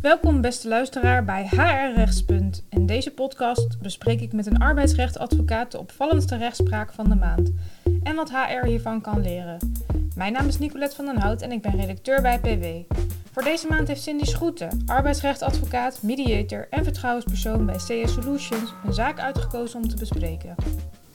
Welkom 0.00 0.40
beste 0.40 0.68
luisteraar 0.68 1.24
bij 1.24 1.48
HR 1.48 1.98
Rechtspunt. 1.98 2.64
In 2.68 2.86
deze 2.86 3.10
podcast 3.10 3.80
bespreek 3.80 4.20
ik 4.20 4.32
met 4.32 4.46
een 4.46 4.58
arbeidsrechtadvocaat 4.58 5.72
de 5.72 5.78
opvallendste 5.78 6.36
rechtspraak 6.36 6.92
van 6.92 7.08
de 7.08 7.14
maand 7.14 7.52
en 8.02 8.14
wat 8.14 8.30
HR 8.30 8.66
hiervan 8.66 9.00
kan 9.00 9.20
leren. 9.20 9.58
Mijn 10.16 10.32
naam 10.32 10.46
is 10.46 10.58
Nicolette 10.58 10.96
van 10.96 11.04
den 11.04 11.18
Hout 11.18 11.42
en 11.42 11.52
ik 11.52 11.62
ben 11.62 11.76
redacteur 11.76 12.22
bij 12.22 12.38
PW. 12.38 12.94
Voor 13.32 13.42
deze 13.42 13.66
maand 13.68 13.88
heeft 13.88 14.02
Cindy 14.02 14.24
Schoeten, 14.24 14.82
arbeidsrechtadvocaat, 14.86 16.02
mediator 16.02 16.66
en 16.70 16.84
vertrouwenspersoon 16.84 17.66
bij 17.66 17.76
CS 17.76 18.12
Solutions, 18.12 18.74
een 18.86 18.94
zaak 18.94 19.18
uitgekozen 19.18 19.80
om 19.80 19.88
te 19.88 19.96
bespreken. 19.96 20.54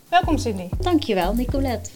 Welkom 0.09 0.37
Cindy. 0.37 0.69
Dankjewel 0.79 1.33
Nicolette. 1.33 1.91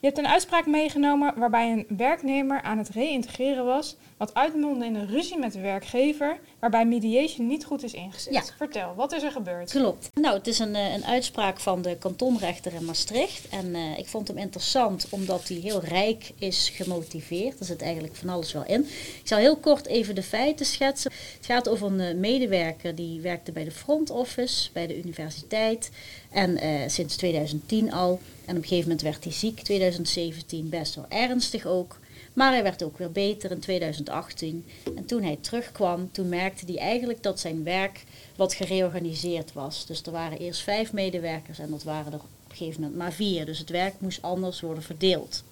Je 0.00 0.06
hebt 0.06 0.18
een 0.18 0.28
uitspraak 0.28 0.66
meegenomen 0.66 1.38
waarbij 1.38 1.72
een 1.72 1.96
werknemer 1.96 2.62
aan 2.62 2.78
het 2.78 2.88
reïntegreren 2.88 3.64
was, 3.64 3.96
wat 4.16 4.34
uitmondde 4.34 4.84
in 4.84 4.94
een 4.94 5.08
ruzie 5.08 5.38
met 5.38 5.52
de 5.52 5.60
werkgever, 5.60 6.38
waarbij 6.58 6.86
mediation 6.86 7.46
niet 7.46 7.64
goed 7.64 7.82
is 7.82 7.92
ingezet. 7.92 8.32
Ja. 8.32 8.42
Vertel, 8.56 8.94
wat 8.94 9.12
is 9.12 9.22
er 9.22 9.30
gebeurd? 9.30 9.70
Klopt. 9.70 10.10
Nou, 10.14 10.36
het 10.36 10.46
is 10.46 10.58
een, 10.58 10.74
eh, 10.74 10.92
een 10.92 11.04
uitspraak 11.04 11.60
van 11.60 11.82
de 11.82 11.96
kantonrechter 11.96 12.74
in 12.74 12.84
Maastricht. 12.84 13.48
En 13.48 13.74
eh, 13.74 13.98
ik 13.98 14.06
vond 14.06 14.28
hem 14.28 14.38
interessant 14.38 15.06
omdat 15.10 15.48
hij 15.48 15.56
heel 15.56 15.80
rijk 15.80 16.32
is 16.38 16.68
gemotiveerd. 16.68 17.60
Er 17.60 17.66
zit 17.66 17.82
eigenlijk 17.82 18.16
van 18.16 18.28
alles 18.28 18.52
wel 18.52 18.64
in. 18.64 18.80
Ik 19.20 19.22
zal 19.24 19.38
heel 19.38 19.56
kort 19.56 19.86
even 19.86 20.14
de 20.14 20.22
feiten 20.22 20.66
schetsen. 20.66 21.12
Het 21.36 21.46
gaat 21.46 21.68
over 21.68 21.86
een 21.86 22.00
eh, 22.00 22.14
medewerker 22.14 22.94
die 22.94 23.20
werkte 23.20 23.52
bij 23.52 23.64
de 23.64 23.70
front 23.70 24.10
office, 24.10 24.70
bij 24.72 24.86
de 24.86 24.98
universiteit. 24.98 25.90
En 26.30 26.58
sinds 26.90 27.16
2010 27.16 27.92
al. 27.92 28.20
En 28.44 28.56
op 28.56 28.62
een 28.62 28.68
gegeven 28.68 28.88
moment 28.88 29.02
werd 29.02 29.24
hij 29.24 29.32
ziek, 29.32 29.60
2017 29.92 30.68
best 30.68 30.94
wel 30.94 31.06
ernstig 31.08 31.66
ook. 31.66 31.98
Maar 32.32 32.52
hij 32.52 32.62
werd 32.62 32.82
ook 32.82 32.98
weer 32.98 33.12
beter 33.12 33.50
in 33.50 33.60
2018. 33.60 34.66
En 34.96 35.06
toen 35.06 35.22
hij 35.22 35.38
terugkwam, 35.40 36.12
toen 36.12 36.28
merkte 36.28 36.64
hij 36.66 36.78
eigenlijk 36.78 37.22
dat 37.22 37.40
zijn 37.40 37.64
werk 37.64 38.04
wat 38.36 38.54
gereorganiseerd 38.54 39.52
was. 39.52 39.86
Dus 39.86 40.02
er 40.02 40.12
waren 40.12 40.38
eerst 40.38 40.62
vijf 40.62 40.92
medewerkers 40.92 41.58
en 41.58 41.70
dat 41.70 41.82
waren 41.82 42.12
er 42.12 42.18
op 42.18 42.24
een 42.48 42.56
gegeven 42.56 42.80
moment 42.80 42.98
maar 42.98 43.12
vier. 43.12 43.46
Dus 43.46 43.58
het 43.58 43.70
werk 43.70 43.94
moest 43.98 44.22
anders 44.22 44.60
worden 44.60 44.82
verdeeld. 44.82 45.42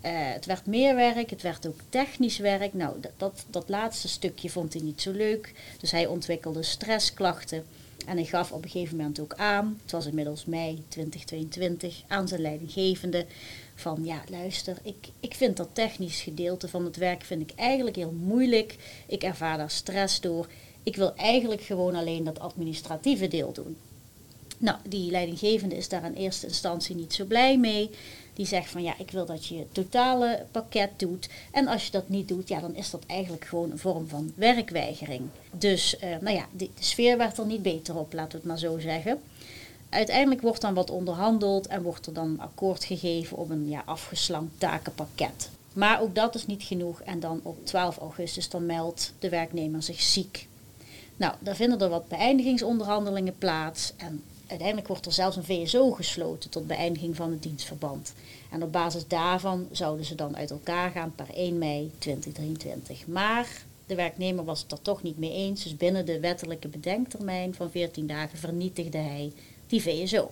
Eh, 0.00 0.12
het 0.14 0.46
werd 0.46 0.66
meer 0.66 0.94
werk, 0.94 1.30
het 1.30 1.42
werd 1.42 1.66
ook 1.66 1.80
technisch 1.88 2.38
werk. 2.38 2.74
Nou, 2.74 3.00
dat, 3.00 3.12
dat, 3.16 3.44
dat 3.50 3.68
laatste 3.68 4.08
stukje 4.08 4.50
vond 4.50 4.72
hij 4.72 4.82
niet 4.82 5.02
zo 5.02 5.10
leuk. 5.10 5.52
Dus 5.80 5.90
hij 5.90 6.06
ontwikkelde 6.06 6.62
stressklachten. 6.62 7.64
En 8.06 8.16
hij 8.16 8.24
gaf 8.24 8.52
op 8.52 8.64
een 8.64 8.70
gegeven 8.70 8.96
moment 8.96 9.20
ook 9.20 9.34
aan, 9.34 9.78
het 9.82 9.92
was 9.92 10.06
inmiddels 10.06 10.44
mei 10.44 10.82
2022, 10.88 12.02
aan 12.08 12.28
zijn 12.28 12.40
leidinggevende 12.40 13.26
van 13.74 14.04
ja, 14.04 14.22
luister, 14.28 14.76
ik, 14.82 15.08
ik 15.20 15.34
vind 15.34 15.56
dat 15.56 15.68
technisch 15.72 16.20
gedeelte 16.20 16.68
van 16.68 16.84
het 16.84 16.96
werk 16.96 17.22
vind 17.22 17.50
ik 17.50 17.58
eigenlijk 17.58 17.96
heel 17.96 18.14
moeilijk. 18.22 18.76
Ik 19.06 19.22
ervaar 19.22 19.56
daar 19.56 19.70
stress 19.70 20.20
door. 20.20 20.48
Ik 20.82 20.96
wil 20.96 21.14
eigenlijk 21.14 21.62
gewoon 21.62 21.94
alleen 21.94 22.24
dat 22.24 22.38
administratieve 22.38 23.28
deel 23.28 23.52
doen. 23.52 23.76
Nou, 24.58 24.76
die 24.88 25.10
leidinggevende 25.10 25.76
is 25.76 25.88
daar 25.88 26.04
in 26.04 26.14
eerste 26.14 26.46
instantie 26.46 26.96
niet 26.96 27.14
zo 27.14 27.24
blij 27.24 27.58
mee. 27.58 27.90
Die 28.40 28.48
zegt 28.48 28.70
van 28.70 28.82
ja, 28.82 28.94
ik 28.98 29.10
wil 29.10 29.26
dat 29.26 29.46
je 29.46 29.58
het 29.58 29.74
totale 29.74 30.44
pakket 30.50 30.90
doet. 30.96 31.28
En 31.52 31.66
als 31.66 31.84
je 31.84 31.90
dat 31.90 32.08
niet 32.08 32.28
doet, 32.28 32.48
ja, 32.48 32.60
dan 32.60 32.74
is 32.74 32.90
dat 32.90 33.06
eigenlijk 33.06 33.44
gewoon 33.44 33.70
een 33.70 33.78
vorm 33.78 34.08
van 34.08 34.32
werkweigering. 34.34 35.28
Dus 35.50 35.98
eh, 35.98 36.16
nou 36.20 36.36
ja, 36.36 36.46
de, 36.52 36.70
de 36.74 36.84
sfeer 36.84 37.18
werd 37.18 37.38
er 37.38 37.46
niet 37.46 37.62
beter 37.62 37.96
op, 37.96 38.12
laten 38.12 38.30
we 38.30 38.36
het 38.36 38.46
maar 38.46 38.58
zo 38.58 38.78
zeggen. 38.78 39.20
Uiteindelijk 39.88 40.40
wordt 40.40 40.60
dan 40.60 40.74
wat 40.74 40.90
onderhandeld 40.90 41.66
en 41.66 41.82
wordt 41.82 42.06
er 42.06 42.12
dan 42.12 42.38
akkoord 42.38 42.84
gegeven 42.84 43.36
op 43.36 43.50
een 43.50 43.68
ja, 43.68 43.82
afgeslankt 43.84 44.60
takenpakket. 44.60 45.50
Maar 45.72 46.00
ook 46.00 46.14
dat 46.14 46.34
is 46.34 46.46
niet 46.46 46.62
genoeg 46.62 47.00
en 47.00 47.20
dan 47.20 47.40
op 47.42 47.66
12 47.66 47.98
augustus 47.98 48.48
dan 48.48 48.66
meldt 48.66 49.12
de 49.18 49.28
werknemer 49.28 49.82
zich 49.82 50.00
ziek. 50.00 50.48
Nou, 51.16 51.34
daar 51.38 51.56
vinden 51.56 51.80
er 51.80 51.88
wat 51.88 52.08
beëindigingsonderhandelingen 52.08 53.38
plaats 53.38 53.92
en 53.96 54.22
uiteindelijk 54.50 54.88
wordt 54.88 55.06
er 55.06 55.12
zelfs 55.12 55.36
een 55.36 55.44
VSO 55.44 55.90
gesloten 55.90 56.50
tot 56.50 56.66
beëindiging 56.66 57.16
van 57.16 57.30
het 57.30 57.42
dienstverband. 57.42 58.12
En 58.50 58.62
op 58.62 58.72
basis 58.72 59.06
daarvan 59.06 59.68
zouden 59.70 60.04
ze 60.04 60.14
dan 60.14 60.36
uit 60.36 60.50
elkaar 60.50 60.90
gaan 60.90 61.12
per 61.14 61.34
1 61.34 61.58
mei 61.58 61.90
2023. 61.98 63.06
Maar 63.06 63.64
de 63.86 63.94
werknemer 63.94 64.44
was 64.44 64.62
het 64.62 64.72
er 64.72 64.82
toch 64.82 65.02
niet 65.02 65.18
mee 65.18 65.32
eens, 65.32 65.62
dus 65.62 65.76
binnen 65.76 66.06
de 66.06 66.20
wettelijke 66.20 66.68
bedenktermijn 66.68 67.54
van 67.54 67.70
14 67.70 68.06
dagen 68.06 68.38
vernietigde 68.38 68.98
hij 68.98 69.32
die 69.66 69.82
VSO. 69.82 70.30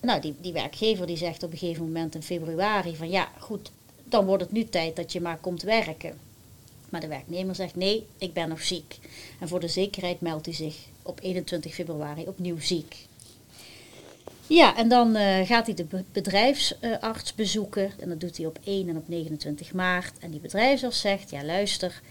Nou, 0.00 0.20
die, 0.20 0.34
die 0.40 0.52
werkgever 0.52 1.06
die 1.06 1.16
zegt 1.16 1.42
op 1.42 1.52
een 1.52 1.58
gegeven 1.58 1.84
moment 1.84 2.14
in 2.14 2.22
februari 2.22 2.96
van 2.96 3.10
ja, 3.10 3.28
goed, 3.38 3.70
dan 4.04 4.26
wordt 4.26 4.42
het 4.42 4.52
nu 4.52 4.64
tijd 4.64 4.96
dat 4.96 5.12
je 5.12 5.20
maar 5.20 5.38
komt 5.38 5.62
werken. 5.62 6.29
Maar 6.90 7.00
de 7.00 7.08
werknemer 7.08 7.54
zegt 7.54 7.76
nee, 7.76 8.06
ik 8.18 8.32
ben 8.32 8.48
nog 8.48 8.62
ziek. 8.62 8.98
En 9.38 9.48
voor 9.48 9.60
de 9.60 9.68
zekerheid 9.68 10.20
meldt 10.20 10.46
hij 10.46 10.54
zich 10.54 10.76
op 11.02 11.20
21 11.22 11.74
februari 11.74 12.26
opnieuw 12.26 12.60
ziek. 12.60 13.08
Ja, 14.46 14.76
en 14.76 14.88
dan 14.88 15.16
uh, 15.16 15.46
gaat 15.46 15.66
hij 15.66 15.74
de 15.74 16.04
bedrijfsarts 16.12 17.34
bezoeken. 17.34 17.92
En 18.00 18.08
dat 18.08 18.20
doet 18.20 18.36
hij 18.36 18.46
op 18.46 18.58
1 18.64 18.88
en 18.88 18.96
op 18.96 19.08
29 19.08 19.72
maart. 19.72 20.18
En 20.18 20.30
die 20.30 20.40
bedrijfsarts 20.40 21.00
zegt, 21.00 21.30
ja 21.30 21.44
luister, 21.44 22.02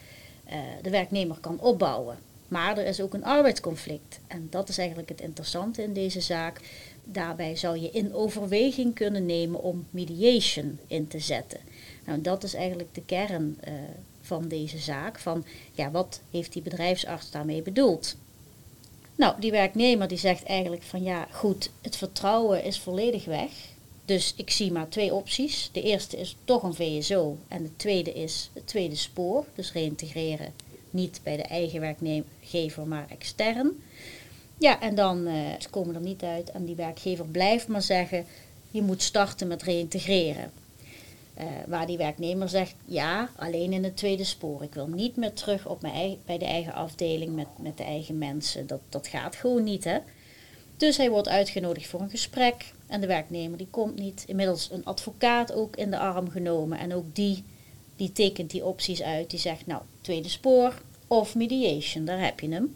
uh, 0.48 0.54
de 0.82 0.90
werknemer 0.90 1.38
kan 1.40 1.60
opbouwen. 1.60 2.18
Maar 2.48 2.78
er 2.78 2.86
is 2.86 3.02
ook 3.02 3.14
een 3.14 3.26
arbeidsconflict. 3.26 4.20
En 4.28 4.48
dat 4.50 4.70
is 4.70 4.78
eigenlijk 4.78 5.10
het 5.10 5.22
interessante 5.22 5.84
in 5.84 5.94
deze 5.94 6.22
zaak. 6.22 6.62
Daarbij 7.04 7.56
zou 7.56 7.80
je 7.80 7.90
in 7.90 8.14
overweging 8.14 8.96
kunnen 8.96 9.26
nemen 9.26 9.64
om 9.64 9.88
mediation 9.90 10.80
in 10.88 11.08
te 11.08 11.20
zetten. 11.20 11.60
Nou, 12.06 12.22
dat 12.22 12.44
is 12.44 12.54
eigenlijk 12.54 12.94
de 12.96 13.06
kern 13.06 13.60
van 14.30 14.48
deze 14.48 14.78
zaak. 14.78 15.20
Van 15.20 15.46
ja, 15.72 15.92
wat 15.92 16.22
heeft 16.32 16.54
die 16.54 16.62
bedrijfsarts 16.62 17.32
daarmee 17.32 17.62
bedoeld? 17.62 18.16
Nou, 19.16 19.36
die 19.40 19.52
werknemer 19.52 20.08
die 20.08 20.18
zegt 20.18 20.44
eigenlijk 20.44 20.84
van 20.84 21.04
ja, 21.04 21.28
goed, 21.32 21.70
het 21.82 21.96
vertrouwen 21.96 22.64
is 22.64 22.80
volledig 22.80 23.26
weg. 23.26 23.52
Dus 24.06 24.34
ik 24.36 24.50
zie 24.50 24.72
maar 24.72 24.90
twee 24.90 25.14
opties. 25.14 25.70
De 25.72 25.82
eerste 25.82 26.18
is 26.18 26.36
toch 26.46 26.64
een 26.64 26.74
VSO 26.74 27.38
en 27.48 27.64
de 27.64 27.76
tweede 27.76 28.14
is 28.14 28.50
het 28.54 28.68
tweede 28.68 28.96
spoor, 28.96 29.46
dus 29.56 29.72
reïntegreren 29.72 30.54
niet 30.90 31.20
bij 31.24 31.36
de 31.36 31.44
eigen 31.44 31.80
werkgever, 31.80 32.88
maar 32.88 33.06
extern. 33.10 33.84
Ja, 34.58 34.82
en 34.82 34.96
dan 34.96 35.28
uh, 35.28 35.34
ze 35.60 35.70
komen 35.70 35.96
er 35.96 36.02
niet 36.02 36.24
uit 36.24 36.52
en 36.52 36.66
die 36.66 36.76
werkgever 36.76 37.26
blijft 37.26 37.68
maar 37.68 37.82
zeggen, 37.82 38.26
je 38.72 38.82
moet 38.82 39.02
starten 39.02 39.48
met 39.48 39.64
reïntegreren. 39.64 40.52
Uh, 41.40 41.46
waar 41.68 41.88
die 41.88 41.98
werknemer 41.98 42.50
zegt, 42.50 42.76
ja, 42.86 43.30
alleen 43.36 43.74
in 43.74 43.84
het 43.84 43.98
tweede 43.98 44.24
spoor. 44.24 44.64
Ik 44.64 44.74
wil 44.74 44.88
niet 44.88 45.16
meer 45.16 45.34
terug 45.34 45.68
op 45.68 45.82
mijn 45.82 46.18
bij 46.26 46.38
de 46.38 46.46
eigen 46.46 46.74
afdeling 46.74 47.36
met, 47.36 47.48
met 47.58 47.78
de 47.78 47.84
eigen 47.84 48.18
mensen. 48.18 48.68
Dat, 48.68 48.80
dat 48.90 49.08
gaat 49.08 49.36
gewoon 49.36 49.64
niet, 49.64 49.84
hè. 49.84 49.98
Dus 50.78 50.98
hij 50.98 51.10
wordt 51.10 51.28
uitgenodigd 51.28 51.88
voor 51.88 52.02
een 52.02 52.10
gesprek. 52.10 52.74
En 52.88 53.02
de 53.02 53.08
werknemer 53.08 53.58
die 53.58 53.68
komt 53.70 54.00
niet. 54.00 54.24
Inmiddels 54.28 54.70
een 54.72 54.86
advocaat 54.86 55.54
ook 55.54 55.76
in 55.76 55.92
de 55.92 56.00
arm 56.00 56.30
genomen. 56.30 56.80
En 56.80 56.94
ook 56.94 57.16
die, 57.16 57.44
die 57.96 58.12
tekent 58.12 58.52
die 58.52 58.66
opties 58.66 59.02
uit. 59.02 59.30
Die 59.30 59.40
zegt, 59.40 59.66
nou, 59.66 59.82
tweede 60.02 60.30
spoor 60.30 60.82
of 61.08 61.36
mediation, 61.36 62.06
daar 62.06 62.24
heb 62.24 62.40
je 62.40 62.50
hem. 62.50 62.76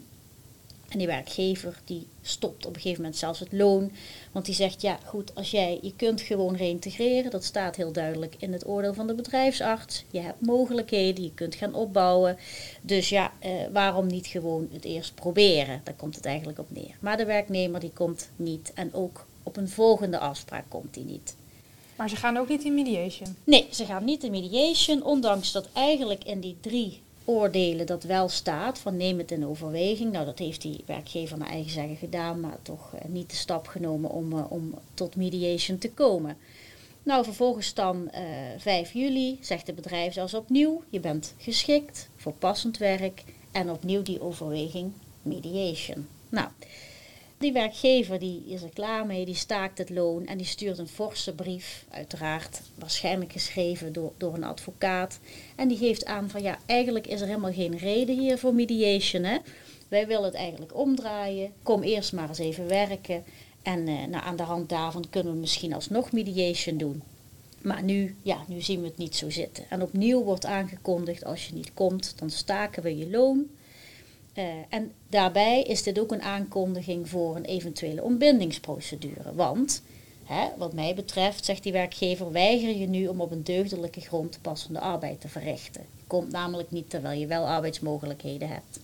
En 0.88 0.98
die 0.98 1.06
werkgever 1.06 1.80
die 1.84 2.06
stopt 2.26 2.66
op 2.66 2.74
een 2.74 2.80
gegeven 2.80 3.02
moment 3.02 3.20
zelfs 3.20 3.40
het 3.40 3.52
loon. 3.52 3.92
Want 4.32 4.44
die 4.46 4.54
zegt, 4.54 4.82
ja 4.82 4.98
goed, 5.04 5.34
als 5.34 5.50
jij, 5.50 5.78
je 5.82 5.92
kunt 5.96 6.20
gewoon 6.20 6.56
reïntegreren. 6.56 7.30
Dat 7.30 7.44
staat 7.44 7.76
heel 7.76 7.92
duidelijk 7.92 8.34
in 8.38 8.52
het 8.52 8.66
oordeel 8.66 8.94
van 8.94 9.06
de 9.06 9.14
bedrijfsarts. 9.14 10.04
Je 10.10 10.20
hebt 10.20 10.46
mogelijkheden, 10.46 11.24
je 11.24 11.34
kunt 11.34 11.54
gaan 11.54 11.74
opbouwen. 11.74 12.36
Dus 12.80 13.08
ja, 13.08 13.32
eh, 13.38 13.50
waarom 13.72 14.06
niet 14.06 14.26
gewoon 14.26 14.68
het 14.72 14.84
eerst 14.84 15.14
proberen? 15.14 15.80
Daar 15.84 15.94
komt 15.94 16.16
het 16.16 16.24
eigenlijk 16.24 16.58
op 16.58 16.70
neer. 16.70 16.96
Maar 17.00 17.16
de 17.16 17.24
werknemer 17.24 17.80
die 17.80 17.92
komt 17.92 18.28
niet. 18.36 18.72
En 18.74 18.94
ook 18.94 19.26
op 19.42 19.56
een 19.56 19.68
volgende 19.68 20.18
afspraak 20.18 20.64
komt 20.68 20.94
die 20.94 21.04
niet. 21.04 21.36
Maar 21.96 22.08
ze 22.08 22.16
gaan 22.16 22.36
ook 22.36 22.48
niet 22.48 22.64
in 22.64 22.74
mediation? 22.74 23.36
Nee, 23.44 23.66
ze 23.70 23.84
gaan 23.84 24.04
niet 24.04 24.22
in 24.24 24.30
mediation. 24.30 25.02
Ondanks 25.02 25.52
dat 25.52 25.68
eigenlijk 25.72 26.24
in 26.24 26.40
die 26.40 26.56
drie 26.60 27.02
oordelen 27.24 27.86
dat 27.86 28.02
wel 28.02 28.28
staat, 28.28 28.78
van 28.78 28.96
neem 28.96 29.18
het 29.18 29.30
in 29.30 29.46
overweging. 29.46 30.12
Nou, 30.12 30.24
dat 30.24 30.38
heeft 30.38 30.62
die 30.62 30.82
werkgever 30.86 31.38
naar 31.38 31.48
eigen 31.48 31.70
zeggen 31.70 31.96
gedaan, 31.96 32.40
maar 32.40 32.58
toch 32.62 32.94
uh, 32.94 33.00
niet 33.06 33.30
de 33.30 33.36
stap 33.36 33.66
genomen 33.66 34.10
om, 34.10 34.32
uh, 34.32 34.44
om 34.48 34.74
tot 34.94 35.16
mediation 35.16 35.78
te 35.78 35.90
komen. 35.90 36.36
Nou, 37.02 37.24
vervolgens 37.24 37.74
dan 37.74 38.10
uh, 38.14 38.20
5 38.58 38.92
juli 38.92 39.38
zegt 39.40 39.66
de 39.66 39.72
bedrijfsarts 39.72 40.34
opnieuw, 40.34 40.82
je 40.88 41.00
bent 41.00 41.34
geschikt 41.38 42.08
voor 42.16 42.32
passend 42.32 42.78
werk 42.78 43.24
en 43.52 43.70
opnieuw 43.70 44.02
die 44.02 44.20
overweging 44.20 44.92
mediation. 45.22 46.06
Nou, 46.28 46.48
die 47.44 47.52
werkgever 47.52 48.18
die 48.18 48.42
is 48.46 48.62
er 48.62 48.70
klaar 48.72 49.06
mee, 49.06 49.24
die 49.24 49.34
staakt 49.34 49.78
het 49.78 49.90
loon 49.90 50.26
en 50.26 50.36
die 50.36 50.46
stuurt 50.46 50.78
een 50.78 50.88
forse 50.88 51.34
brief, 51.34 51.84
uiteraard 51.90 52.60
waarschijnlijk 52.74 53.32
geschreven 53.32 53.92
door, 53.92 54.12
door 54.16 54.34
een 54.34 54.44
advocaat. 54.44 55.18
En 55.56 55.68
die 55.68 55.76
geeft 55.76 56.04
aan 56.04 56.30
van 56.30 56.42
ja, 56.42 56.58
eigenlijk 56.66 57.06
is 57.06 57.20
er 57.20 57.26
helemaal 57.26 57.52
geen 57.52 57.76
reden 57.76 58.18
hier 58.18 58.38
voor 58.38 58.54
mediation. 58.54 59.22
Hè? 59.22 59.38
Wij 59.88 60.06
willen 60.06 60.24
het 60.24 60.34
eigenlijk 60.34 60.74
omdraaien. 60.76 61.52
Kom 61.62 61.82
eerst 61.82 62.12
maar 62.12 62.28
eens 62.28 62.38
even 62.38 62.68
werken. 62.68 63.24
En 63.62 63.88
uh, 63.88 64.04
nou, 64.06 64.24
aan 64.24 64.36
de 64.36 64.42
hand 64.42 64.68
daarvan 64.68 65.04
kunnen 65.10 65.32
we 65.32 65.38
misschien 65.38 65.74
alsnog 65.74 66.12
mediation 66.12 66.76
doen. 66.76 67.02
Maar 67.62 67.82
nu, 67.82 68.16
ja, 68.22 68.44
nu 68.48 68.60
zien 68.60 68.80
we 68.80 68.86
het 68.86 68.98
niet 68.98 69.16
zo 69.16 69.30
zitten. 69.30 69.64
En 69.68 69.82
opnieuw 69.82 70.22
wordt 70.22 70.46
aangekondigd, 70.46 71.24
als 71.24 71.46
je 71.46 71.54
niet 71.54 71.74
komt, 71.74 72.14
dan 72.18 72.30
staken 72.30 72.82
we 72.82 72.98
je 72.98 73.10
loon. 73.10 73.46
Uh, 74.34 74.44
en 74.68 74.92
daarbij 75.08 75.62
is 75.62 75.82
dit 75.82 75.98
ook 75.98 76.12
een 76.12 76.22
aankondiging 76.22 77.08
voor 77.08 77.36
een 77.36 77.44
eventuele 77.44 78.02
ontbindingsprocedure. 78.02 79.34
Want, 79.34 79.82
hè, 80.24 80.48
wat 80.56 80.72
mij 80.72 80.94
betreft, 80.94 81.44
zegt 81.44 81.62
die 81.62 81.72
werkgever, 81.72 82.32
weiger 82.32 82.76
je 82.76 82.86
nu 82.86 83.06
om 83.06 83.20
op 83.20 83.30
een 83.30 83.44
deugdelijke 83.44 84.00
grond 84.00 84.38
passende 84.42 84.80
arbeid 84.80 85.20
te 85.20 85.28
verrichten. 85.28 85.86
Je 85.96 86.04
komt 86.06 86.30
namelijk 86.30 86.70
niet 86.70 86.90
terwijl 86.90 87.20
je 87.20 87.26
wel 87.26 87.46
arbeidsmogelijkheden 87.46 88.48
hebt. 88.48 88.80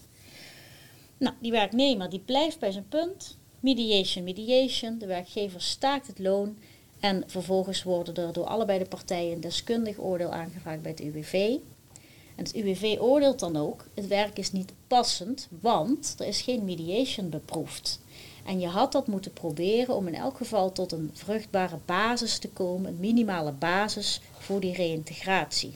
Nou, 1.19 1.35
die 1.41 1.51
werknemer 1.51 2.11
die 2.11 2.21
blijft 2.21 2.59
bij 2.59 2.71
zijn 2.71 2.89
punt. 2.89 3.37
Mediation, 3.61 4.25
mediation. 4.25 4.99
De 4.99 5.07
werkgever 5.07 5.61
staakt 5.61 6.07
het 6.07 6.19
loon. 6.19 6.57
En 7.01 7.25
vervolgens 7.27 7.83
worden 7.83 8.15
er 8.15 8.33
door 8.33 8.45
allebei 8.45 8.79
de 8.79 8.85
partijen 8.85 9.33
een 9.33 9.41
deskundig 9.41 9.99
oordeel 9.99 10.33
aangevraagd 10.33 10.83
bij 10.83 10.91
het 10.91 11.01
UWV. 11.01 11.57
En 12.41 12.47
het 12.47 12.55
UWV 12.55 12.97
oordeelt 13.01 13.39
dan 13.39 13.57
ook, 13.57 13.85
het 13.95 14.07
werk 14.07 14.39
is 14.39 14.53
niet 14.53 14.73
passend, 14.87 15.49
want 15.61 16.15
er 16.19 16.27
is 16.27 16.41
geen 16.41 16.65
mediation 16.65 17.29
beproefd. 17.29 18.01
En 18.45 18.61
je 18.61 18.67
had 18.67 18.93
dat 18.93 19.07
moeten 19.07 19.33
proberen 19.33 19.95
om 19.95 20.07
in 20.07 20.15
elk 20.15 20.37
geval 20.37 20.73
tot 20.73 20.93
een 20.93 21.11
vruchtbare 21.13 21.79
basis 21.85 22.39
te 22.39 22.49
komen, 22.49 22.91
een 22.91 23.01
minimale 23.01 23.53
basis 23.53 24.21
voor 24.39 24.61
die 24.61 24.75
reïntegratie. 24.75 25.73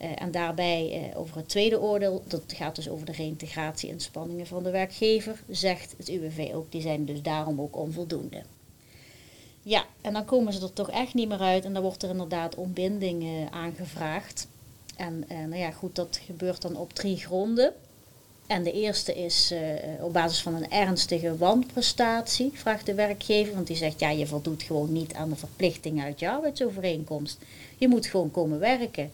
Uh, 0.00 0.22
en 0.22 0.30
daarbij 0.30 1.10
uh, 1.10 1.18
over 1.18 1.36
het 1.36 1.48
tweede 1.48 1.80
oordeel, 1.80 2.22
dat 2.26 2.42
gaat 2.46 2.76
dus 2.76 2.88
over 2.88 3.06
de 3.06 3.12
reïntegratie-inspanningen 3.12 4.46
van 4.46 4.62
de 4.62 4.70
werkgever, 4.70 5.42
zegt 5.48 5.94
het 5.96 6.08
UWV 6.08 6.50
ook, 6.54 6.72
die 6.72 6.82
zijn 6.82 7.04
dus 7.04 7.22
daarom 7.22 7.60
ook 7.60 7.76
onvoldoende. 7.76 8.42
Ja, 9.62 9.84
en 10.00 10.12
dan 10.12 10.24
komen 10.24 10.52
ze 10.52 10.62
er 10.62 10.72
toch 10.72 10.90
echt 10.90 11.14
niet 11.14 11.28
meer 11.28 11.40
uit 11.40 11.64
en 11.64 11.72
dan 11.72 11.82
wordt 11.82 12.02
er 12.02 12.10
inderdaad 12.10 12.54
ontbinding 12.54 13.22
uh, 13.22 13.46
aangevraagd. 13.50 14.48
En 14.96 15.24
nou 15.28 15.56
ja, 15.56 15.70
goed, 15.70 15.94
dat 15.96 16.20
gebeurt 16.26 16.62
dan 16.62 16.76
op 16.76 16.92
drie 16.92 17.16
gronden. 17.16 17.72
En 18.46 18.62
de 18.62 18.72
eerste 18.72 19.14
is 19.14 19.54
op 20.00 20.12
basis 20.12 20.42
van 20.42 20.54
een 20.54 20.70
ernstige 20.70 21.36
wanprestatie, 21.36 22.50
vraagt 22.54 22.86
de 22.86 22.94
werkgever. 22.94 23.54
Want 23.54 23.66
die 23.66 23.76
zegt, 23.76 24.00
ja, 24.00 24.10
je 24.10 24.26
voldoet 24.26 24.62
gewoon 24.62 24.92
niet 24.92 25.14
aan 25.14 25.28
de 25.30 25.36
verplichtingen 25.36 26.04
uit 26.04 26.20
je 26.20 26.30
arbeidsovereenkomst. 26.30 27.38
Je 27.78 27.88
moet 27.88 28.06
gewoon 28.06 28.30
komen 28.30 28.58
werken. 28.58 29.10